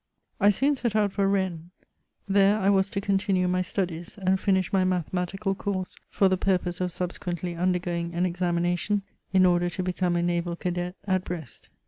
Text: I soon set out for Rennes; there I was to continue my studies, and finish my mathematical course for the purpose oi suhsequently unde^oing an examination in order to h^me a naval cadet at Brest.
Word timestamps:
I 0.39 0.49
soon 0.49 0.75
set 0.75 0.95
out 0.95 1.11
for 1.11 1.27
Rennes; 1.27 1.69
there 2.27 2.57
I 2.57 2.71
was 2.71 2.89
to 2.89 2.99
continue 3.01 3.47
my 3.47 3.61
studies, 3.61 4.17
and 4.17 4.39
finish 4.39 4.73
my 4.73 4.83
mathematical 4.83 5.53
course 5.53 5.95
for 6.09 6.27
the 6.27 6.37
purpose 6.37 6.81
oi 6.81 6.85
suhsequently 6.85 7.55
unde^oing 7.55 8.15
an 8.15 8.25
examination 8.25 9.03
in 9.31 9.45
order 9.45 9.69
to 9.69 9.83
h^me 9.83 10.17
a 10.17 10.23
naval 10.23 10.55
cadet 10.55 10.95
at 11.05 11.23
Brest. 11.23 11.69